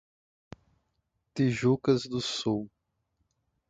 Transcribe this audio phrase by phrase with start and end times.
[1.35, 2.63] Tijucas do Sul